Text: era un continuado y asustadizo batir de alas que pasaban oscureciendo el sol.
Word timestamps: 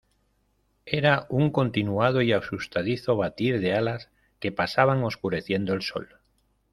era 0.87 1.27
un 1.29 1.51
continuado 1.51 2.23
y 2.23 2.33
asustadizo 2.33 3.15
batir 3.17 3.59
de 3.61 3.75
alas 3.75 4.09
que 4.39 4.51
pasaban 4.51 5.03
oscureciendo 5.03 5.73
el 5.75 5.83
sol. 5.83 6.19